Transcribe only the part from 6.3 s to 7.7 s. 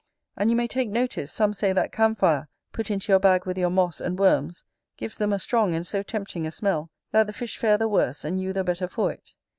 a smell, that the fish